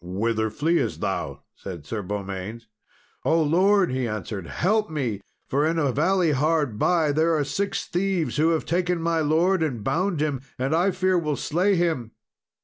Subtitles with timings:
[0.03, 2.65] "Whither fleest thou?" said Sir Beaumains.
[3.23, 7.85] "O lord!" he answered, "help me; for, in a valley hard by, there are six
[7.85, 12.13] thieves, who have taken my lord, and bound him, and I fear will slay him."